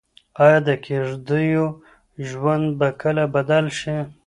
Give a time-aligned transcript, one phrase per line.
[0.43, 1.65] ايا د کيږديو
[2.29, 3.97] ژوند به کله بدل شي؟